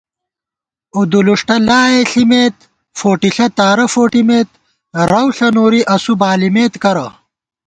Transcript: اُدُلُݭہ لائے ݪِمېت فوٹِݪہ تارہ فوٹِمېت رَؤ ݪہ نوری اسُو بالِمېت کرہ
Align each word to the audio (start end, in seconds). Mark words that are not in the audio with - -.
اُدُلُݭہ 0.97 1.57
لائے 1.67 1.99
ݪِمېت 2.09 2.57
فوٹِݪہ 2.99 3.47
تارہ 3.57 3.85
فوٹِمېت 3.93 4.49
رَؤ 5.09 5.27
ݪہ 5.35 5.47
نوری 5.55 5.81
اسُو 5.93 6.13
بالِمېت 6.21 6.73
کرہ 6.83 7.07